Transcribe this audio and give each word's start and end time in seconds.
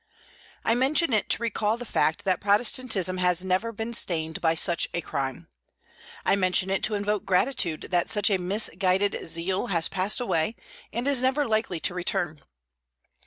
I 0.65 0.73
mention 0.73 1.13
it 1.13 1.29
to 1.29 1.43
recall 1.43 1.77
the 1.77 1.85
fact 1.85 2.23
that 2.25 2.41
Protestantism 2.41 3.17
has 3.17 3.43
never 3.45 3.71
been 3.71 3.93
stained 3.93 4.41
by 4.41 4.55
such 4.55 4.87
a 4.95 5.01
crime. 5.01 5.47
I 6.25 6.35
mention 6.35 6.71
it 6.71 6.81
to 6.85 6.95
invoke 6.95 7.23
gratitude 7.23 7.89
that 7.91 8.09
such 8.09 8.31
a 8.31 8.39
misguided 8.39 9.15
zeal 9.27 9.67
has 9.67 9.89
passed 9.89 10.19
away 10.19 10.55
and 10.91 11.07
is 11.07 11.21
never 11.21 11.47
likely 11.47 11.79
to 11.81 11.93
return. 11.93 12.41